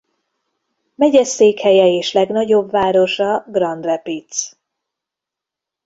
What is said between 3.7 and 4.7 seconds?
Rapids.